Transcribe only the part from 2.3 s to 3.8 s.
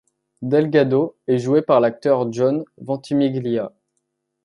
John Ventimiglia.